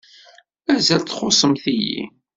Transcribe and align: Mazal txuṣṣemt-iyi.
Mazal 0.65 1.01
txuṣṣemt-iyi. 1.03 2.01